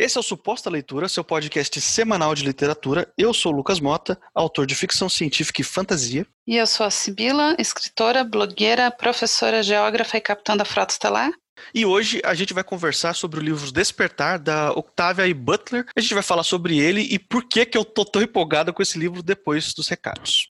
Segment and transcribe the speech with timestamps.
[0.00, 3.12] Esse é o Suposta Leitura, seu podcast semanal de literatura.
[3.18, 6.26] Eu sou Lucas Mota, autor de ficção científica e fantasia.
[6.46, 11.30] E eu sou a Sibila, escritora, blogueira, professora, geógrafa e capitã da Frota Estelar.
[11.74, 15.34] E hoje a gente vai conversar sobre o livro Despertar, da Octavia E.
[15.34, 15.86] Butler.
[15.96, 18.82] A gente vai falar sobre ele e por que, que eu tô tão empolgado com
[18.82, 20.48] esse livro depois dos recados.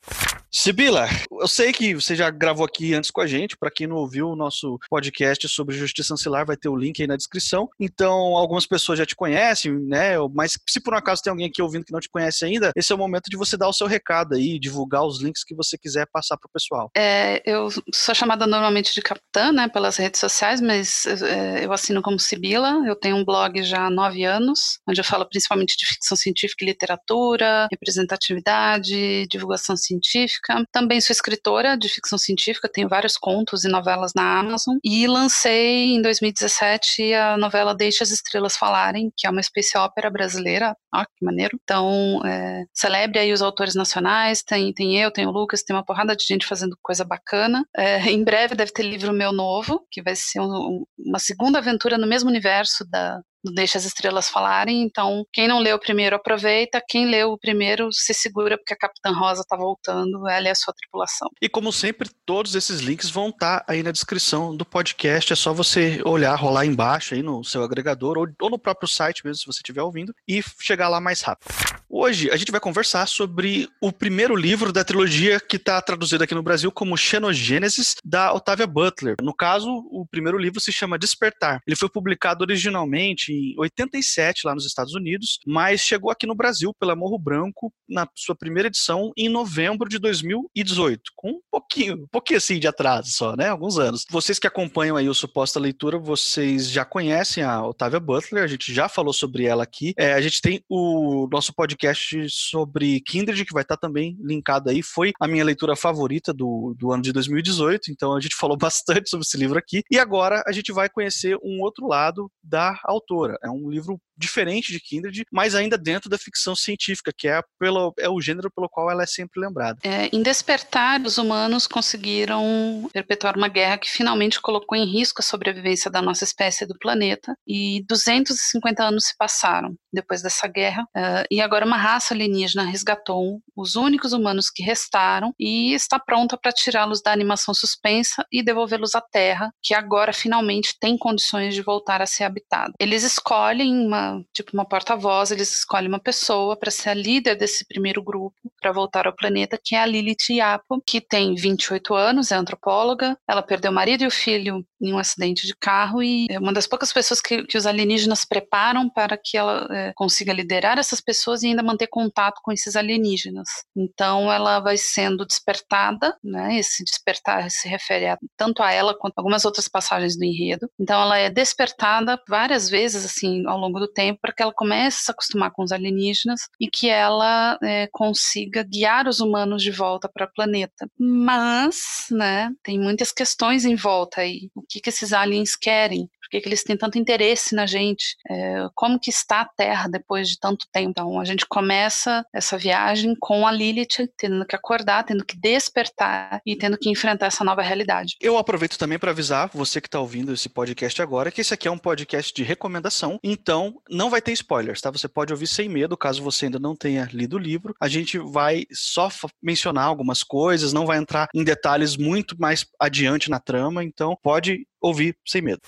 [0.52, 3.56] Sibila, eu sei que você já gravou aqui antes com a gente.
[3.56, 7.06] Para quem não ouviu o nosso podcast sobre justiça ancilar, vai ter o link aí
[7.06, 7.68] na descrição.
[7.78, 10.14] Então, algumas pessoas já te conhecem, né?
[10.34, 12.90] Mas se por um acaso tem alguém aqui ouvindo que não te conhece ainda, esse
[12.90, 15.78] é o momento de você dar o seu recado aí, divulgar os links que você
[15.78, 16.90] quiser passar para o pessoal.
[16.96, 22.18] É, eu sou chamada normalmente de capitã, né, pelas redes sociais, mas eu assino como
[22.18, 22.82] Sibila.
[22.86, 26.64] Eu tenho um blog já há nove anos, onde eu falo principalmente de ficção científica
[26.64, 30.64] e literatura, representatividade, divulgação científica.
[30.72, 34.76] Também sou escritora de ficção científica, tenho vários contos e novelas na Amazon.
[34.84, 40.10] E lancei em 2017 a novela Deixe as Estrelas Falarem, que é uma space ópera
[40.10, 40.76] brasileira.
[40.94, 41.58] Ó, que maneiro.
[41.62, 44.42] Então, é, celebre aí os autores nacionais.
[44.42, 47.64] Tem, tem eu, tem o Lucas, tem uma porrada de gente fazendo coisa bacana.
[47.76, 51.98] É, em breve deve ter livro meu novo, que vai ser um, uma segunda aventura
[51.98, 54.82] no mesmo universo da, Deixa as Estrelas Falarem.
[54.82, 56.82] Então, quem não leu o primeiro, aproveita.
[56.86, 60.54] Quem leu o primeiro, se segura, porque a Capitã Rosa está voltando, ela e a
[60.54, 61.28] sua tripulação.
[61.40, 65.32] E como sempre, todos esses links vão estar tá aí na descrição do podcast.
[65.32, 69.24] É só você olhar, rolar embaixo aí no seu agregador ou, ou no próprio site
[69.24, 71.48] mesmo, se você estiver ouvindo, e chegar lá mais rápido.
[71.88, 76.34] Hoje a gente vai conversar sobre o primeiro livro da trilogia que está traduzido aqui
[76.34, 79.16] no Brasil como Xenogênesis, da Octavia Butler.
[79.20, 81.60] No caso, o primeiro livro se chama Despertar.
[81.66, 86.74] Ele foi publicado originalmente em 87 lá nos Estados Unidos, mas chegou aqui no Brasil
[86.78, 92.08] pela Morro Branco na sua primeira edição em novembro de 2018, com um pouquinho, um
[92.10, 93.48] pouquinho assim de atraso só, né?
[93.48, 94.04] Alguns anos.
[94.10, 98.72] Vocês que acompanham aí o Suposta Leitura, vocês já conhecem a Otávia Butler, a gente
[98.72, 99.92] já falou sobre ela aqui.
[99.96, 104.82] É, a gente tem o nosso podcast sobre Kindred, que vai estar também linkado aí.
[104.82, 109.10] Foi a minha leitura favorita do, do ano de 2018, então a gente falou bastante
[109.10, 109.82] sobre esse livro aqui.
[109.90, 114.72] E agora a gente vai conhecer um outro lado da autora É um livro diferente
[114.72, 118.68] de Kindred, mas ainda dentro da ficção científica, que é, pelo, é o gênero pelo
[118.68, 119.78] qual ela é sempre lembrada.
[119.82, 125.24] É, em Despertar, os humanos conseguiram perpetuar uma guerra que finalmente colocou em risco a
[125.24, 131.26] sobrevivência da nossa espécie do planeta, e 250 anos se passaram depois dessa guerra, uh,
[131.30, 136.52] e agora uma raça alienígena resgatou os únicos humanos que restaram e está pronta para
[136.52, 142.00] tirá-los da animação suspensa e devolvê-los à Terra, que agora finalmente tem condições de voltar
[142.00, 142.72] a ser habitada.
[142.78, 147.64] Eles escolhem uma tipo uma porta-voz, eles escolhem uma pessoa para ser a líder desse
[147.66, 152.30] primeiro grupo para voltar ao planeta, que é a Lilith Yapo, que tem 28 anos,
[152.30, 153.16] é antropóloga.
[153.28, 156.52] Ela perdeu o marido e o filho em um acidente de carro e é uma
[156.52, 161.00] das poucas pessoas que, que os alienígenas preparam para que ela é, consiga liderar essas
[161.00, 163.48] pessoas e ainda manter contato com esses alienígenas.
[163.76, 166.58] Então ela vai sendo despertada, né?
[166.58, 170.68] Esse despertar se refere a, tanto a ela quanto a algumas outras passagens do enredo.
[170.78, 174.52] Então ela é despertada várias vezes assim ao longo do tempo tempo para que ela
[174.52, 179.62] comece a se acostumar com os alienígenas e que ela é, consiga guiar os humanos
[179.62, 180.88] de volta para o planeta.
[180.98, 184.50] Mas, né, tem muitas questões em volta aí.
[184.54, 186.08] O que, que esses aliens querem?
[186.30, 188.16] Que, que eles têm tanto interesse na gente?
[188.28, 190.90] É, como que está a Terra depois de tanto tempo?
[190.90, 196.40] Então, a gente começa essa viagem com a Lilith tendo que acordar, tendo que despertar
[196.46, 198.16] e tendo que enfrentar essa nova realidade.
[198.20, 201.68] Eu aproveito também para avisar você que está ouvindo esse podcast agora que esse aqui
[201.68, 204.90] é um podcast de recomendação, então não vai ter spoilers, tá?
[204.90, 207.74] Você pode ouvir sem medo, caso você ainda não tenha lido o livro.
[207.80, 209.08] A gente vai só
[209.42, 214.66] mencionar algumas coisas, não vai entrar em detalhes muito mais adiante na trama, então pode
[214.80, 215.60] ouvir sem medo.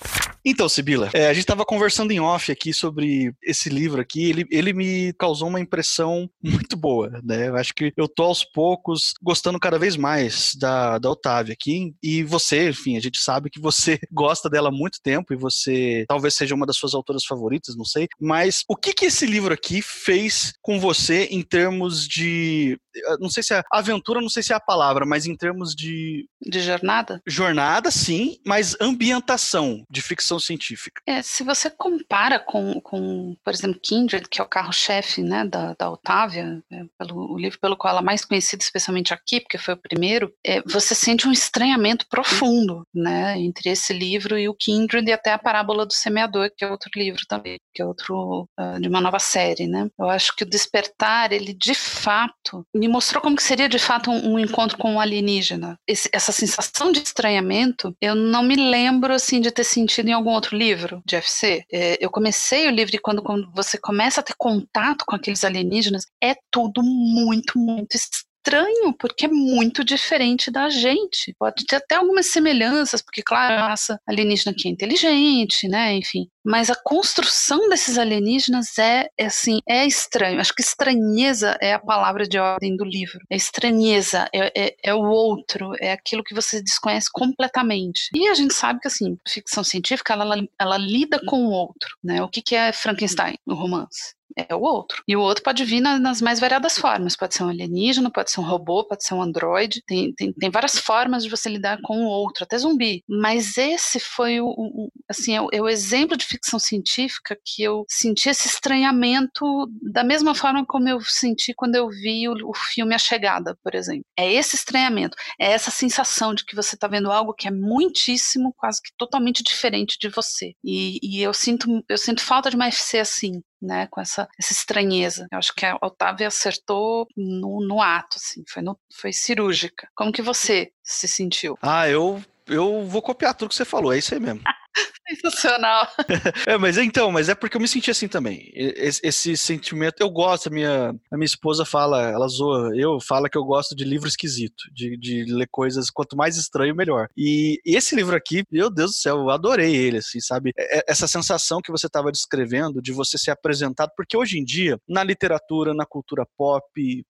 [0.45, 4.29] Então, Sibila, é, a gente estava conversando em off aqui sobre esse livro aqui.
[4.29, 7.47] Ele, ele me causou uma impressão muito boa, né?
[7.47, 11.93] Eu acho que eu tô aos poucos gostando cada vez mais da, da Otávia aqui.
[12.03, 16.03] E você, enfim, a gente sabe que você gosta dela há muito tempo e você
[16.09, 18.07] talvez seja uma das suas autoras favoritas, não sei.
[18.19, 22.77] Mas o que que esse livro aqui fez com você em termos de
[23.19, 26.27] não sei se é aventura, não sei se é a palavra, mas em termos de
[26.45, 27.21] de jornada?
[27.25, 31.01] Jornada, sim, mas ambientação de ficção científica.
[31.07, 35.73] É, se você compara com, com por exemplo, Kindred, que é o carro-chefe né, da,
[35.73, 39.57] da Otávia, é, pelo, o livro pelo qual ela é mais conhecida, especialmente aqui, porque
[39.57, 44.55] foi o primeiro, é, você sente um estranhamento profundo né, entre esse livro e o
[44.55, 48.47] Kindred e até a Parábola do Semeador, que é outro livro também, que é outro
[48.59, 49.67] uh, de uma nova série.
[49.67, 49.87] Né?
[49.97, 54.11] Eu acho que o Despertar, ele de fato me mostrou como que seria de fato
[54.11, 55.79] um, um encontro com um alienígena.
[55.87, 60.31] Esse, essa sensação de estranhamento, eu não me lembro assim de ter sentido em algum
[60.31, 61.63] outro livro de FC.
[61.71, 65.45] É, eu comecei o livro e quando, quando você começa a ter contato com aqueles
[65.45, 71.33] alienígenas, é tudo muito, muito estranho estranho, porque é muito diferente da gente.
[71.39, 75.95] Pode ter até algumas semelhanças, porque, claro, a raça alienígena aqui é inteligente, né?
[75.95, 76.27] Enfim.
[76.45, 80.41] Mas a construção desses alienígenas é, é assim, é estranho.
[80.41, 83.19] Acho que estranheza é a palavra de ordem do livro.
[83.31, 88.09] É estranheza, é, é, é o outro, é aquilo que você desconhece completamente.
[88.13, 92.21] E a gente sabe que, assim, ficção científica, ela, ela lida com o outro, né?
[92.21, 94.13] O que, que é Frankenstein no romance?
[94.37, 95.03] É o outro.
[95.07, 97.15] E o outro pode vir na, nas mais variadas formas.
[97.15, 99.83] Pode ser um alienígena, pode ser um robô, pode ser um androide.
[99.85, 103.03] Tem, tem, tem várias formas de você lidar com o outro, até zumbi.
[103.07, 107.63] Mas esse foi o, o assim, é o, é o, exemplo de ficção científica que
[107.63, 109.45] eu senti esse estranhamento
[109.81, 113.75] da mesma forma como eu senti quando eu vi o, o filme A Chegada, por
[113.75, 114.05] exemplo.
[114.17, 118.53] É esse estranhamento, é essa sensação de que você está vendo algo que é muitíssimo,
[118.57, 120.53] quase que totalmente diferente de você.
[120.63, 124.51] E, e eu sinto eu sinto falta de uma FC assim, né, com essa, essa
[124.51, 125.27] estranheza.
[125.31, 129.87] Eu acho que a Otávia acertou no, no ato, assim, foi, no, foi cirúrgica.
[129.95, 131.57] Como que você se sentiu?
[131.61, 134.41] Ah, eu eu vou copiar tudo que você falou, é isso aí mesmo.
[135.07, 135.87] Sensacional.
[136.47, 138.51] é, mas então, mas é porque eu me senti assim também.
[138.53, 143.29] Esse, esse, sentimento, eu gosto, a minha, a minha esposa fala, ela zoa, eu fala
[143.29, 147.07] que eu gosto de livro esquisito, de, de ler coisas, quanto mais estranho, melhor.
[147.17, 150.51] E, e esse livro aqui, meu Deus do céu, eu adorei ele, assim, sabe?
[150.57, 154.43] É, é, essa sensação que você estava descrevendo de você ser apresentado, porque hoje em
[154.43, 156.63] dia, na literatura, na cultura pop,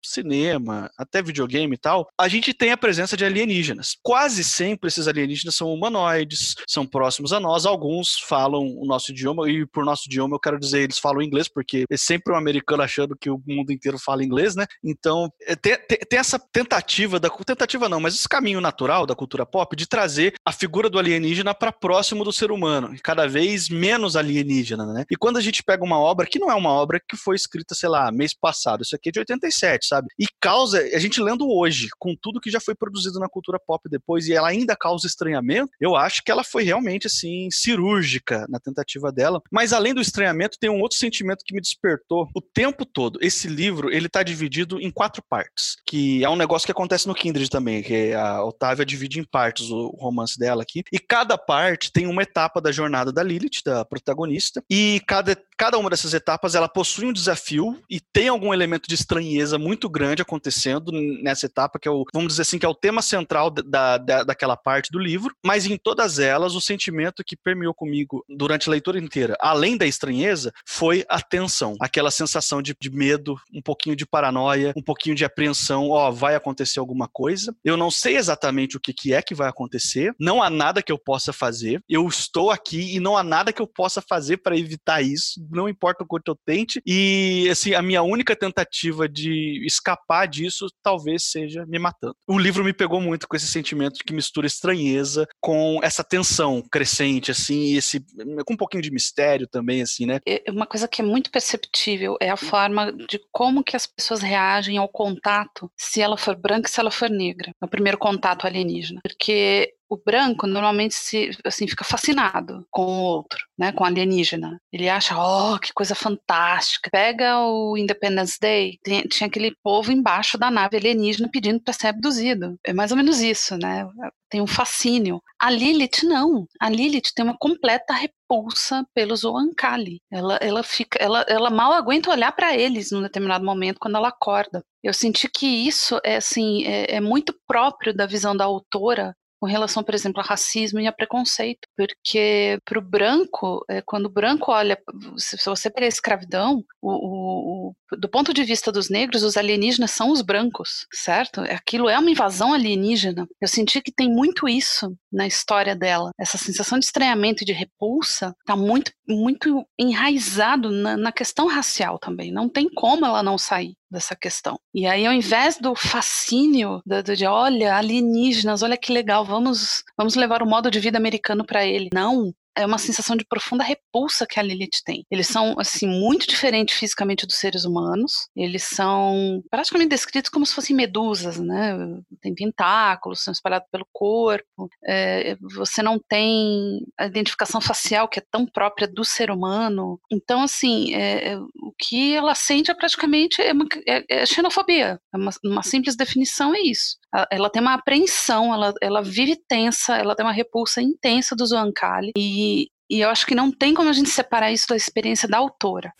[0.04, 3.96] cinema, até videogame e tal, a gente tem a presença de alienígenas.
[4.02, 9.50] Quase sempre esses alienígenas são humanoides, são próximos a nós, alguns falam o nosso idioma,
[9.50, 12.84] e por nosso idioma eu quero dizer, eles falam inglês, porque é sempre um americano
[12.84, 14.66] achando que o mundo inteiro fala inglês, né?
[14.84, 19.16] Então, é, tem, tem, tem essa tentativa, da tentativa não, mas esse caminho natural da
[19.16, 23.70] cultura pop de trazer a figura do alienígena para próximo do ser humano, cada vez
[23.70, 25.06] menos alienígena, né?
[25.10, 27.76] E quando a gente pega uma obra que não é uma obra que foi escrita,
[27.76, 30.08] sei lá, mês passado, isso aqui é de 87, sabe?
[30.20, 33.88] E causa, a gente lendo hoje, com tudo que já foi produzido na cultura pop
[33.90, 38.60] depois, e ela ainda causa estranhamento, eu acho que ela foi realmente, assim, cirúrgica na
[38.60, 39.42] tentativa dela.
[39.52, 43.20] Mas além do estranhamento, tem um outro sentimento que me despertou o tempo todo.
[43.22, 47.16] Esse livro, ele tá dividido em quatro partes, que é um negócio que acontece no
[47.16, 51.92] Kindred também, que a Otávia divide em partes o romance dela aqui, e cada parte
[51.92, 56.56] tem uma etapa da jornada da Lilith, da protagonista, e cada, cada uma dessas etapas
[56.56, 61.80] ela possui um desafio e tem algum elemento de estranheza muito grande acontecendo nessa etapa,
[61.80, 64.92] que é o, vamos dizer assim, que é o tema central da, da, daquela parte
[64.92, 68.98] do livro, mas em todas elas o sentimento que permite permeou comigo durante a leitura
[68.98, 71.76] inteira, além da estranheza, foi a tensão.
[71.80, 75.90] Aquela sensação de, de medo, um pouquinho de paranoia, um pouquinho de apreensão.
[75.90, 77.56] Ó, oh, vai acontecer alguma coisa.
[77.64, 80.14] Eu não sei exatamente o que, que é que vai acontecer.
[80.20, 81.82] Não há nada que eu possa fazer.
[81.88, 85.46] Eu estou aqui e não há nada que eu possa fazer para evitar isso.
[85.52, 86.82] Não importa o quanto eu tente.
[86.86, 92.16] E, assim, a minha única tentativa de escapar disso talvez seja me matando.
[92.28, 97.23] O livro me pegou muito com esse sentimento que mistura estranheza com essa tensão crescente,
[97.32, 98.00] assim assim, esse
[98.46, 100.20] com um pouquinho de mistério também, assim, né?
[100.26, 104.22] É, uma coisa que é muito perceptível é a forma de como que as pessoas
[104.22, 108.46] reagem ao contato, se ela for branca e se ela for negra, no primeiro contato
[108.46, 109.02] alienígena.
[109.04, 114.60] Porque o branco normalmente se assim fica fascinado com o outro, né, com o alienígena.
[114.72, 116.90] Ele acha, oh, que coisa fantástica.
[116.92, 121.88] Pega o Independence Day, tem, tinha aquele povo embaixo da nave alienígena pedindo para ser
[121.88, 122.58] abduzido.
[122.66, 123.88] É mais ou menos isso, né?
[124.30, 125.22] Tem um fascínio.
[125.40, 126.48] A Lilith não.
[126.60, 130.02] A Lilith tem uma completa repulsa pelos Oankali.
[130.12, 134.08] Ela, ela fica, ela, ela mal aguenta olhar para eles num determinado momento quando ela
[134.08, 134.64] acorda.
[134.84, 139.48] Eu senti que isso é assim é, é muito próprio da visão da autora com
[139.48, 144.10] relação, por exemplo, a racismo e a preconceito, porque para o branco, é, quando o
[144.10, 144.78] branco olha,
[145.18, 149.36] se você pegar a escravidão, o, o, o, do ponto de vista dos negros, os
[149.36, 151.42] alienígenas são os brancos, certo?
[151.42, 153.28] Aquilo é uma invasão alienígena.
[153.42, 156.12] Eu senti que tem muito isso na história dela.
[156.18, 162.00] Essa sensação de estranhamento e de repulsa está muito, muito enraizado na, na questão racial
[162.00, 162.32] também.
[162.32, 164.60] Não tem como ela não sair dessa questão.
[164.74, 170.16] E aí, ao invés do fascínio de, de, olha, alienígenas, olha que legal, vamos, vamos
[170.16, 171.90] levar o modo de vida americano para ele.
[171.94, 175.06] Não, é uma sensação de profunda repulsa que a Lilith tem.
[175.10, 178.28] Eles são, assim, muito diferentes fisicamente dos seres humanos.
[178.36, 181.76] Eles são praticamente descritos como se fossem medusas, né?
[182.22, 184.70] Tem tentáculos, são espalhados pelo corpo.
[184.86, 190.00] É, você não tem a identificação facial que é tão própria do ser humano.
[190.12, 195.00] Então, assim, é, é o que ela sente é praticamente é, uma, é, é xenofobia.
[195.14, 196.98] É uma, uma, simples definição é isso.
[197.32, 202.12] Ela tem uma apreensão, ela, ela vive tensa, ela tem uma repulsa intensa do Zoancali
[202.18, 202.43] e,
[202.90, 205.92] e eu acho que não tem como a gente separar isso da experiência da autora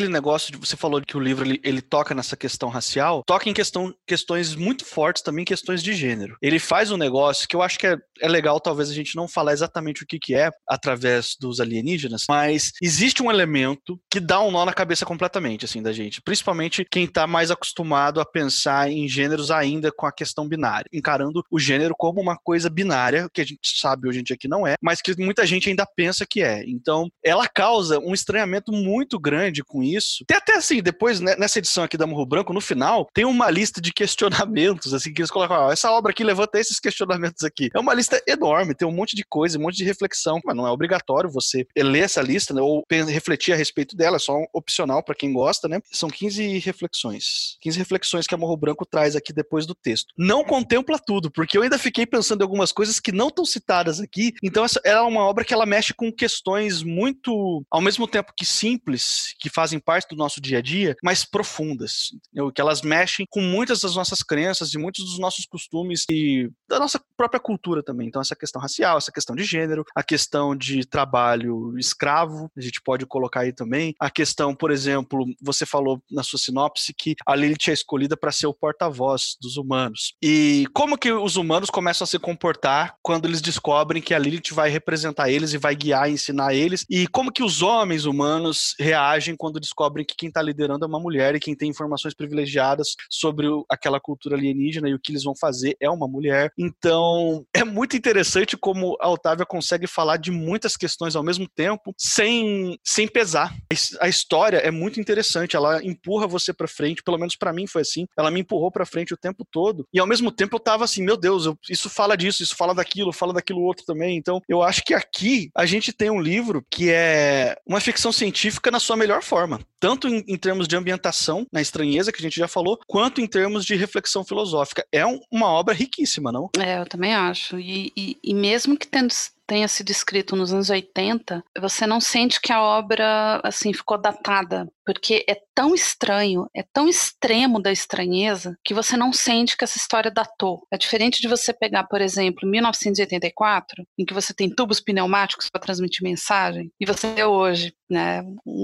[0.00, 3.48] aquele negócio de você falou que o livro ele, ele toca nessa questão racial, toca
[3.48, 6.36] em questão, questões muito fortes também, questões de gênero.
[6.40, 9.28] Ele faz um negócio que eu acho que é, é legal, talvez a gente não
[9.28, 14.40] falar exatamente o que, que é através dos alienígenas, mas existe um elemento que dá
[14.40, 16.22] um nó na cabeça completamente, assim, da gente.
[16.22, 21.42] Principalmente quem está mais acostumado a pensar em gêneros ainda com a questão binária, encarando
[21.50, 24.66] o gênero como uma coisa binária, que a gente sabe hoje em dia que não
[24.66, 26.64] é, mas que muita gente ainda pensa que é.
[26.66, 29.89] Então, ela causa um estranhamento muito grande com isso.
[30.26, 33.50] Tem até assim, depois, né, nessa edição aqui da Morro Branco, no final, tem uma
[33.50, 37.70] lista de questionamentos, assim, que eles colocam, ó, essa obra aqui levanta esses questionamentos aqui.
[37.74, 40.66] É uma lista enorme, tem um monte de coisa, um monte de reflexão, mas não
[40.66, 44.46] é obrigatório você ler essa lista, né, ou refletir a respeito dela, é só um
[44.52, 45.80] opcional para quem gosta, né?
[45.92, 47.56] São 15 reflexões.
[47.60, 50.12] 15 reflexões que a Morro Branco traz aqui depois do texto.
[50.16, 54.00] Não contempla tudo, porque eu ainda fiquei pensando em algumas coisas que não estão citadas
[54.00, 58.32] aqui, então essa é uma obra que ela mexe com questões muito, ao mesmo tempo
[58.36, 62.50] que simples, que fazem fazem parte do nosso dia a dia, mas profundas, entendeu?
[62.50, 66.78] que elas mexem com muitas das nossas crenças e muitos dos nossos costumes e da
[66.78, 68.08] nossa própria cultura também.
[68.08, 72.80] Então, essa questão racial, essa questão de gênero, a questão de trabalho escravo, a gente
[72.82, 73.94] pode colocar aí também.
[74.00, 78.32] A questão, por exemplo, você falou na sua sinopse que a Lilith é escolhida para
[78.32, 80.14] ser o porta-voz dos humanos.
[80.22, 84.52] E como que os humanos começam a se comportar quando eles descobrem que a Lilith
[84.52, 86.84] vai representar eles e vai guiar e ensinar eles?
[86.90, 91.00] E como que os homens humanos reagem quando descobrem que quem está liderando é uma
[91.00, 95.24] mulher e quem tem informações privilegiadas sobre o, aquela cultura alienígena e o que eles
[95.24, 96.52] vão fazer é uma mulher.
[96.58, 101.94] Então, é muito interessante como a Otávia consegue falar de muitas questões ao mesmo tempo,
[101.96, 103.54] sem, sem pesar.
[104.00, 107.82] A história é muito interessante, ela empurra você para frente, pelo menos para mim foi
[107.82, 108.06] assim.
[108.16, 109.86] Ela me empurrou para frente o tempo todo.
[109.92, 112.74] E ao mesmo tempo eu tava assim, meu Deus, eu, isso fala disso, isso fala
[112.74, 114.16] daquilo, fala daquilo outro também.
[114.16, 118.70] Então, eu acho que aqui a gente tem um livro que é uma ficção científica
[118.70, 122.22] na sua melhor forma forma, tanto em, em, termos de ambientação, na estranheza, que a
[122.22, 124.86] gente já falou, quanto em termos de reflexão filosófica.
[124.92, 126.48] É um, uma obra riquíssima, não?
[126.58, 127.58] É, eu também acho.
[127.58, 129.12] E, e, e mesmo que tendo
[129.50, 134.68] tenha sido escrito nos anos 80, você não sente que a obra assim ficou datada,
[134.86, 139.76] porque é tão estranho, é tão extremo da estranheza que você não sente que essa
[139.76, 140.64] história datou.
[140.72, 145.60] É diferente de você pegar, por exemplo, 1984, em que você tem tubos pneumáticos para
[145.60, 148.22] transmitir mensagem, e você hoje, né,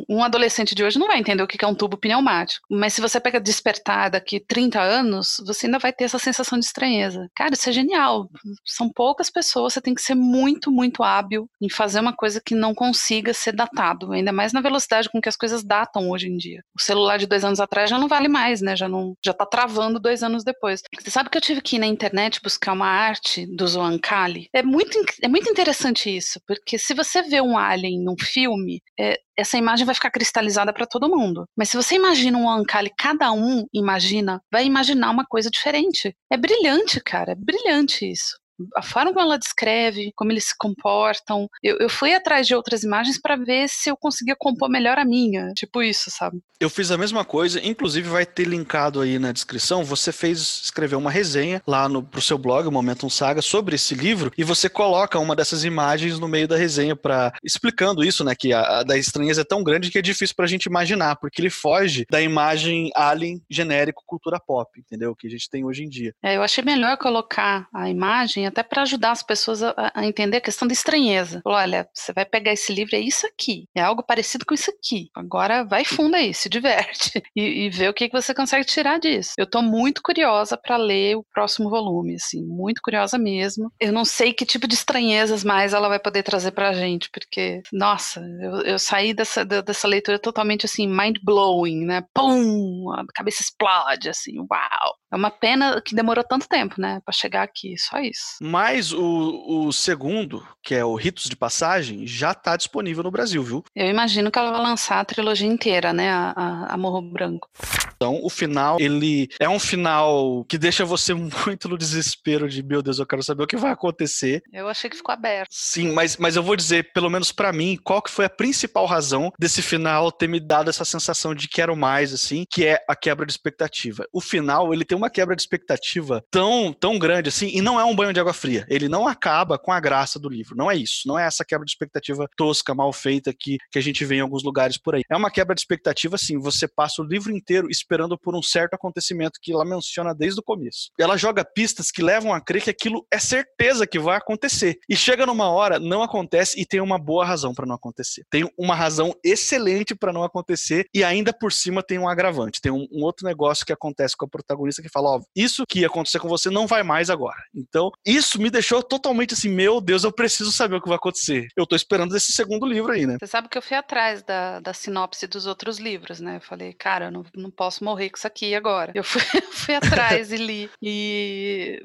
[0.09, 3.01] um adolescente de hoje não vai entender o que é um tubo pneumático, mas se
[3.01, 7.29] você pega despertar daqui 30 anos, você ainda vai ter essa sensação de estranheza.
[7.35, 8.31] Cara, isso é genial.
[8.65, 12.55] São poucas pessoas, você tem que ser muito muito hábil em fazer uma coisa que
[12.55, 16.37] não consiga ser datado, ainda mais na velocidade com que as coisas datam hoje em
[16.37, 16.63] dia.
[16.77, 18.77] O celular de dois anos atrás já não vale mais, né?
[18.77, 20.83] Já não, já tá travando dois anos depois.
[20.95, 24.49] Você sabe que eu tive que ir na internet buscar uma arte do Zoancali?
[24.53, 29.19] É muito, é muito interessante isso, porque se você vê um alien num filme, é,
[29.37, 31.45] essa imagem vai ficar cristalizada para todo mundo.
[31.57, 36.15] Mas se você imagina um Ancali, cada um imagina, vai imaginar uma coisa diferente.
[36.31, 38.37] É brilhante, cara, é brilhante isso
[38.77, 41.49] a forma como ela descreve, como eles se comportam.
[41.63, 45.05] Eu, eu fui atrás de outras imagens para ver se eu conseguia compor melhor a
[45.05, 46.41] minha, tipo isso, sabe?
[46.59, 49.85] Eu fiz a mesma coisa, inclusive vai ter linkado aí na descrição.
[49.85, 53.95] Você fez escrever uma resenha lá no pro seu blog, o Momentum Saga, sobre esse
[53.95, 58.35] livro e você coloca uma dessas imagens no meio da resenha para explicando isso, né,
[58.35, 61.41] que a, a, da estranheza é tão grande que é difícil pra gente imaginar, porque
[61.41, 65.15] ele foge da imagem alien genérico cultura pop, entendeu?
[65.15, 66.15] Que a gente tem hoje em dia.
[66.23, 70.39] É, eu achei melhor colocar a imagem até para ajudar as pessoas a, a, entender
[70.39, 71.41] a questão da estranheza.
[71.43, 74.71] Falou, olha, você vai pegar esse livro, é isso aqui, é algo parecido com isso
[74.71, 75.11] aqui.
[75.15, 78.99] Agora vai fundo aí, se diverte e, e vê o que, que você consegue tirar
[78.99, 79.33] disso.
[79.39, 83.71] Eu estou muito curiosa para ler o próximo volume, assim, muito curiosa mesmo.
[83.81, 87.63] Eu não sei que tipo de estranhezas mais ela vai poder trazer pra gente, porque,
[87.73, 92.05] nossa, eu, eu saí dessa, dessa leitura totalmente assim, mind blowing, né?
[92.15, 92.91] Pum!
[92.93, 94.97] A cabeça explode, assim, uau!
[95.13, 98.36] É uma pena que demorou tanto tempo, né, para chegar aqui, só isso.
[98.41, 103.43] Mas o, o segundo, que é o Ritos de Passagem, já está disponível no Brasil,
[103.43, 103.65] viu?
[103.75, 107.49] Eu imagino que ela vai lançar a trilogia inteira, né, a, a, a Morro Branco.
[107.97, 111.15] Então, o final, ele é um final que deixa você
[111.47, 114.43] muito no desespero de, meu Deus, eu quero saber o que vai acontecer.
[114.53, 115.49] Eu achei que ficou aberto.
[115.51, 118.87] Sim, mas, mas eu vou dizer, pelo menos para mim, qual que foi a principal
[118.87, 122.95] razão desse final ter me dado essa sensação de quero mais, assim, que é a
[122.95, 124.07] quebra de expectativa.
[124.13, 127.85] O final, ele tem uma quebra de expectativa tão, tão grande, assim, e não é
[127.85, 128.67] um banho de água fria.
[128.69, 130.57] Ele não acaba com a graça do livro.
[130.57, 131.03] Não é isso.
[131.07, 134.21] Não é essa quebra de expectativa tosca, mal feita que, que a gente vê em
[134.21, 135.03] alguns lugares por aí.
[135.09, 138.75] É uma quebra de expectativa, assim, você passa o livro inteiro esperando por um certo
[138.75, 140.91] acontecimento que ela menciona desde o começo.
[140.99, 144.79] Ela joga pistas que levam a crer que aquilo é certeza que vai acontecer.
[144.89, 148.25] E chega numa hora, não acontece e tem uma boa razão para não acontecer.
[148.31, 152.61] Tem uma razão excelente para não acontecer e ainda por cima tem um agravante.
[152.61, 155.81] Tem um, um, outro negócio que acontece com a protagonista que fala: Ó, isso que
[155.81, 157.39] ia acontecer com você não vai mais agora.
[157.55, 161.47] Então, isso me deixou totalmente assim: Meu Deus, eu preciso saber o que vai acontecer.
[161.57, 163.17] Eu tô esperando esse segundo livro aí, né?
[163.21, 166.37] Você sabe que eu fui atrás da, da sinopse dos outros livros, né?
[166.37, 168.93] Eu falei, cara, eu não, não posso morrer com isso aqui agora.
[168.95, 169.21] Eu fui,
[169.53, 170.71] fui atrás e li.
[170.83, 171.83] E,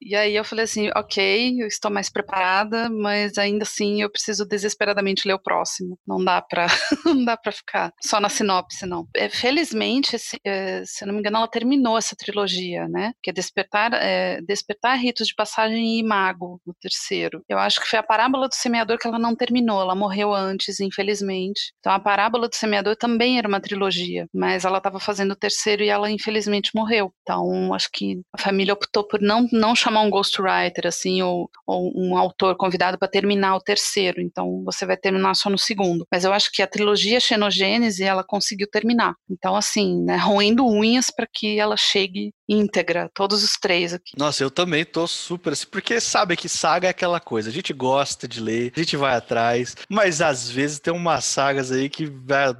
[0.00, 4.44] e aí eu falei assim: Ok, eu estou mais preparada, mas ainda assim eu preciso
[4.44, 5.98] desesperadamente ler o próximo.
[6.06, 6.66] Não dá pra,
[7.04, 9.06] não dá pra ficar só na sinopse, não.
[9.14, 13.12] É, felizmente, é, se eu não me engano, ela terminou essa trilogia, né?
[13.22, 17.42] Que é Despertar, é, Despertar Ritos de Passagem e Mago, o terceiro.
[17.48, 20.80] Eu acho que foi a Parábola do Semeador que ela não terminou, ela morreu antes,
[20.80, 21.72] infelizmente.
[21.80, 25.82] Então a Parábola do Semeador também era uma trilogia, mas ela estava fazendo o terceiro
[25.82, 27.12] e ela infelizmente morreu.
[27.22, 31.92] Então acho que a família optou por não, não chamar um ghostwriter, assim, ou, ou
[31.94, 34.20] um autor convidado para terminar o terceiro.
[34.20, 36.06] Então você vai terminar só no segundo.
[36.10, 39.14] Mas eu acho que a trilogia Xenogênese ela conseguiu terminar.
[39.30, 44.12] Então, assim, né, roendo unhas para que ela chegue íntegra, todos os três aqui.
[44.16, 47.72] Nossa, eu também tô super assim, porque sabe que saga é aquela coisa, a gente
[47.72, 52.06] gosta de ler, a gente vai atrás, mas às vezes tem umas sagas aí que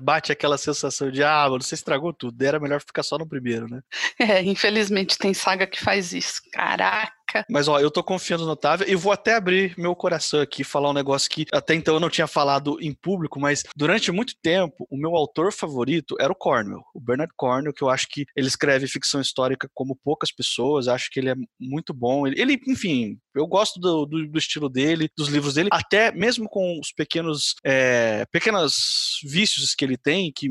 [0.01, 3.69] bate aquela sensação de, ah, mano, você estragou tudo, era melhor ficar só no primeiro,
[3.69, 3.81] né?
[4.25, 6.41] É, infelizmente tem saga que faz isso.
[6.53, 7.14] Caraca!
[7.49, 10.91] Mas ó, eu tô confiando no Otávio e vou até abrir meu coração aqui falar
[10.91, 14.87] um negócio que até então eu não tinha falado em público, mas durante muito tempo
[14.91, 18.47] o meu autor favorito era o Cornwell, o Bernard Cornwell, que eu acho que ele
[18.47, 22.27] escreve ficção histórica como poucas pessoas, acho que ele é muito bom.
[22.27, 26.49] Ele, ele enfim, eu gosto do, do, do, estilo dele, dos livros dele, até mesmo
[26.49, 30.49] com os pequenos é, pequenos vícios que ele tem, que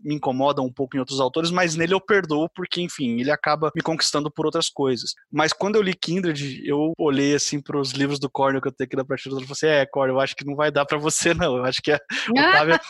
[0.00, 3.70] me incomodam um pouco em outros autores, mas nele eu perdoo porque, enfim, ele acaba
[3.74, 5.12] me conquistando por outras coisas.
[5.30, 8.72] Mas quando eu li Kindred, eu olhei assim para os livros do Cornel que eu
[8.72, 10.86] tenho aqui na prateleira e falei assim, é, Cornel, eu acho que não vai dar
[10.86, 12.00] para você não, eu acho que a
[12.30, 12.80] Otávia,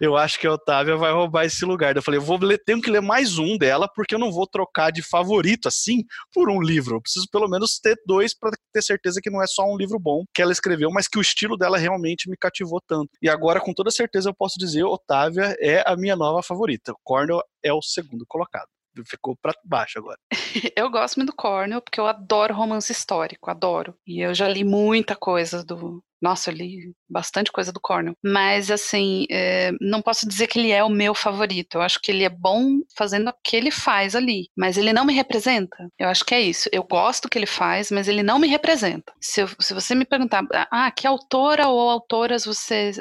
[0.00, 1.94] eu acho que a Otávia vai roubar esse lugar.
[1.94, 4.46] Eu falei, eu vou ler, tenho que ler mais um dela porque eu não vou
[4.46, 6.96] trocar de favorito assim por um livro.
[6.96, 9.98] Eu preciso pelo menos ter dois para ter certeza que não é só um livro
[9.98, 13.10] bom que ela escreveu, mas que o estilo dela realmente me cativou tanto.
[13.20, 16.94] E agora, com toda certeza, eu posso dizer, Otávia é a minha nova favorita.
[17.04, 18.68] Cornell é o segundo colocado
[19.04, 20.18] ficou para baixo agora.
[20.76, 23.94] eu gosto muito do Cornell porque eu adoro romance histórico, adoro.
[24.06, 28.14] E eu já li muita coisa do, nossa, eu li bastante coisa do Cornell.
[28.22, 31.76] Mas, assim, é, não posso dizer que ele é o meu favorito.
[31.76, 34.48] Eu acho que ele é bom fazendo o que ele faz ali.
[34.56, 35.88] Mas ele não me representa.
[35.98, 36.68] Eu acho que é isso.
[36.72, 39.12] Eu gosto do que ele faz, mas ele não me representa.
[39.20, 42.92] Se, eu, se você me perguntar, ah, que autora ou autoras você,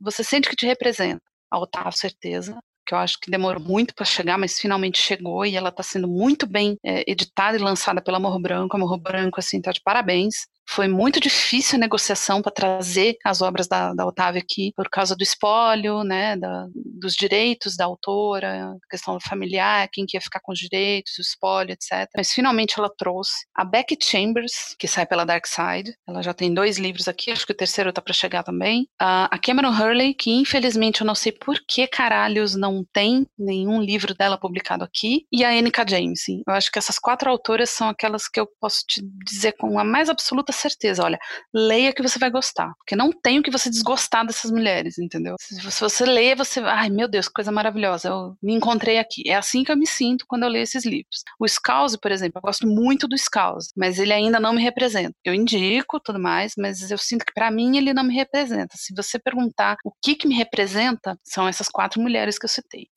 [0.00, 1.22] você sente que te representa?
[1.50, 5.56] A Otávio, certeza que eu acho que demorou muito para chegar, mas finalmente chegou e
[5.56, 8.76] ela está sendo muito bem é, editada e lançada pela Morro Branco.
[8.76, 10.46] A Morro Branco, assim, tá de parabéns.
[10.68, 15.14] Foi muito difícil a negociação para trazer as obras da, da Otávia aqui, por causa
[15.14, 20.52] do espólio, né, da, dos direitos da autora, questão familiar, quem que ia ficar com
[20.52, 22.08] os direitos, o espólio, etc.
[22.16, 25.94] Mas finalmente ela trouxe a Becky Chambers, que sai pela Dark Side.
[26.06, 28.88] Ela já tem dois livros aqui, acho que o terceiro está para chegar também.
[28.98, 34.14] a Cameron Hurley, que infelizmente eu não sei por que caralhos não tem nenhum livro
[34.14, 35.26] dela publicado aqui.
[35.32, 35.84] E a N.K.
[35.88, 36.24] James.
[36.46, 39.84] Eu acho que essas quatro autoras são aquelas que eu posso te dizer com a
[39.84, 41.18] mais absoluta certeza, olha,
[41.52, 45.36] leia que você vai gostar, porque não tem o que você desgostar dessas mulheres, entendeu?
[45.40, 49.22] Se, você lê, você, ai meu Deus, que coisa maravilhosa, eu me encontrei aqui.
[49.28, 51.22] É assim que eu me sinto quando eu leio esses livros.
[51.38, 55.14] O Scouse, por exemplo, eu gosto muito do Scouse, mas ele ainda não me representa.
[55.24, 58.76] Eu indico tudo mais, mas eu sinto que para mim ele não me representa.
[58.76, 62.88] Se você perguntar o que que me representa, são essas quatro mulheres que eu citei.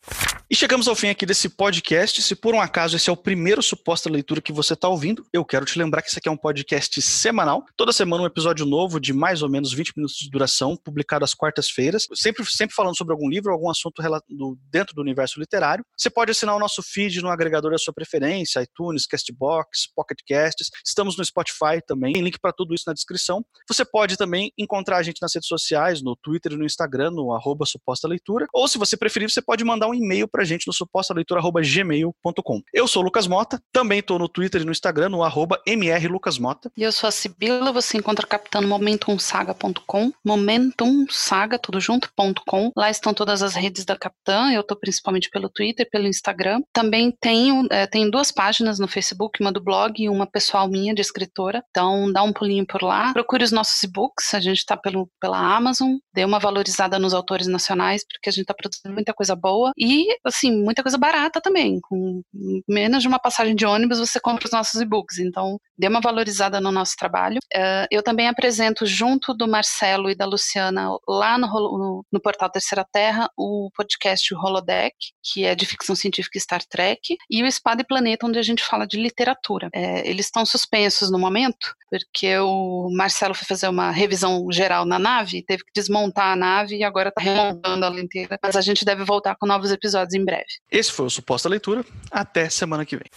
[0.49, 2.21] E chegamos ao fim aqui desse podcast.
[2.21, 5.43] Se por um acaso esse é o primeiro suposta leitura que você está ouvindo, eu
[5.43, 7.65] quero te lembrar que esse aqui é um podcast semanal.
[7.75, 11.33] Toda semana um episódio novo de mais ou menos 20 minutos de duração, publicado às
[11.33, 14.01] quartas-feiras, sempre, sempre falando sobre algum livro, algum assunto
[14.71, 15.83] dentro do universo literário.
[15.97, 20.69] Você pode assinar o nosso feed no agregador da sua preferência, iTunes, Castbox, Pocket Casts.
[20.85, 23.43] Estamos no Spotify também, tem link para tudo isso na descrição.
[23.67, 27.33] Você pode também encontrar a gente nas redes sociais, no Twitter e no Instagram, no
[27.33, 28.47] arroba suposta leitura.
[28.53, 32.61] Ou se você preferir, você pode mandar um e-mail pra gente no supostaleitura.gmail.com.
[32.71, 36.71] Eu sou o Lucas Mota, também tô no Twitter e no Instagram, no arroba mrlucasmota.
[36.77, 42.71] E eu sou a Sibila, você encontra captando momentumsaga.com, momentumsaga, tudo junto.com.
[42.77, 46.61] Lá estão todas as redes da Capitã, eu tô principalmente pelo Twitter, pelo Instagram.
[46.71, 50.93] Também tenho, é, tenho duas páginas no Facebook, uma do blog e uma pessoal minha
[50.93, 51.63] de escritora.
[51.71, 53.11] Então dá um pulinho por lá.
[53.11, 57.47] Procure os nossos e-books, a gente tá pelo, pela Amazon, dê uma valorizada nos autores
[57.47, 61.79] nacionais, porque a gente tá produzindo muita coisa boa e, assim, muita coisa barata também.
[61.81, 62.21] Com
[62.67, 65.19] menos de uma passagem de ônibus você compra os nossos e-books.
[65.19, 67.39] Então, dê uma valorizada no nosso trabalho.
[67.55, 72.49] Uh, eu também apresento, junto do Marcelo e da Luciana, lá no, no, no portal
[72.49, 77.81] Terceira Terra, o podcast Holodeck, que é de ficção científica Star Trek, e o Espada
[77.81, 79.69] e Planeta, onde a gente fala de literatura.
[79.73, 84.99] É, eles estão suspensos no momento, porque o Marcelo foi fazer uma revisão geral na
[84.99, 88.37] nave, teve que desmontar a nave e agora está remontando ela inteira.
[88.41, 90.45] Mas a gente deve voltar com novos episódios em breve.
[90.71, 91.85] Esse foi o Suposta Leitura.
[92.11, 93.09] Até semana que vem.